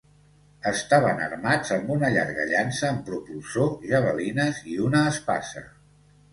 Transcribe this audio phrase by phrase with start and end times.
[0.69, 5.67] Estaven armats amb una llarga llança amb propulsor, javelines i una espasa.